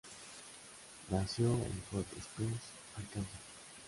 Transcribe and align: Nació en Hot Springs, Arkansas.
Nació 1.11 1.45
en 1.51 1.83
Hot 1.91 2.07
Springs, 2.19 2.61
Arkansas. 2.97 3.39